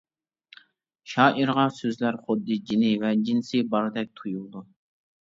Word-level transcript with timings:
شائىرغا 1.11 1.67
سۆزلەر 1.81 2.19
خۇددى 2.23 2.59
جېنى 2.73 2.93
ۋە 3.07 3.15
جىنسى 3.31 3.65
باردەك 3.73 4.15
تۇيۇلىدۇ. 4.19 4.69